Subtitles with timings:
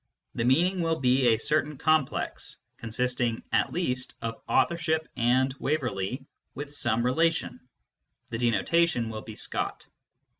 [0.33, 6.73] The meaning will be a certain complex, consisting (at least) of authorship and Waverley (with
[6.73, 7.59] some relation/;
[8.31, 9.85] denotation will be Scott.